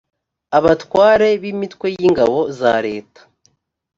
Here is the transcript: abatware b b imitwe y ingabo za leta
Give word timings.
abatware 0.57 1.27
b 1.35 1.37
b 1.41 1.43
imitwe 1.53 1.87
y 1.97 2.01
ingabo 2.07 2.37
za 2.57 2.73
leta 2.85 3.21